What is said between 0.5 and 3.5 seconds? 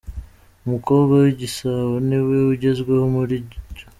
Umukobwa w’igisabo ni we ugezweho muri G.